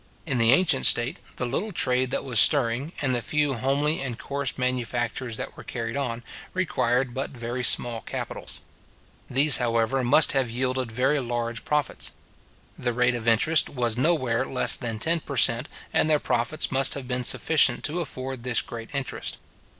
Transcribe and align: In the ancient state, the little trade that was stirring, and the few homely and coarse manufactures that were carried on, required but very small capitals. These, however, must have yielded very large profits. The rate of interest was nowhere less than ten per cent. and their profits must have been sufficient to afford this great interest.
In 0.25 0.39
the 0.39 0.51
ancient 0.51 0.87
state, 0.87 1.19
the 1.35 1.45
little 1.45 1.71
trade 1.71 2.09
that 2.09 2.23
was 2.23 2.39
stirring, 2.39 2.91
and 3.03 3.13
the 3.13 3.21
few 3.21 3.53
homely 3.53 4.01
and 4.01 4.17
coarse 4.17 4.57
manufactures 4.57 5.37
that 5.37 5.55
were 5.55 5.61
carried 5.63 5.95
on, 5.95 6.23
required 6.55 7.13
but 7.13 7.29
very 7.29 7.61
small 7.63 8.01
capitals. 8.01 8.61
These, 9.29 9.57
however, 9.57 10.03
must 10.03 10.31
have 10.31 10.49
yielded 10.49 10.91
very 10.91 11.19
large 11.19 11.63
profits. 11.63 12.13
The 12.79 12.93
rate 12.93 13.13
of 13.13 13.27
interest 13.27 13.69
was 13.69 13.95
nowhere 13.95 14.43
less 14.43 14.75
than 14.75 14.97
ten 14.97 15.19
per 15.19 15.37
cent. 15.37 15.69
and 15.93 16.09
their 16.09 16.17
profits 16.19 16.71
must 16.71 16.95
have 16.95 17.07
been 17.07 17.23
sufficient 17.23 17.83
to 17.83 17.99
afford 18.01 18.41
this 18.41 18.61
great 18.63 18.95
interest. 18.95 19.37